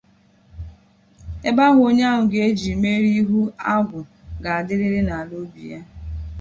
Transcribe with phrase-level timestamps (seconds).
[1.47, 3.39] ebe ahụ onye ahụ ga-eji mere ihu
[3.73, 3.99] agwụ
[4.43, 5.79] ga-adịrịrị n'ala obi ya.